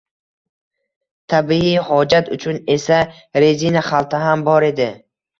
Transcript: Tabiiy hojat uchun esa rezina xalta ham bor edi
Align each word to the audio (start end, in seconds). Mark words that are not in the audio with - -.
Tabiiy 1.33 1.75
hojat 1.89 2.31
uchun 2.35 2.57
esa 2.75 2.97
rezina 3.43 3.83
xalta 3.91 4.23
ham 4.23 4.47
bor 4.49 4.67
edi 4.71 4.89